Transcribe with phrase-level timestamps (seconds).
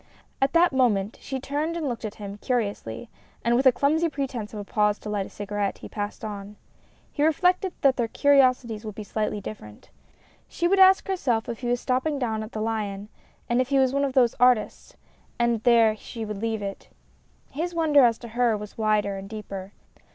[0.41, 3.11] At that moment she turned and looked at him curiously,
[3.45, 6.55] and with a clumsy pretence of a pause to light a cigarette, he passed on.
[7.11, 9.91] He reflected that their curiosities would be very different.
[10.47, 13.09] She would ask herself if he was stopping down at the" Lion,"
[13.47, 14.95] and if he was one of those artists,
[15.37, 16.89] and there she would leave it.
[17.51, 19.71] His wonder as to her was wider and deeper.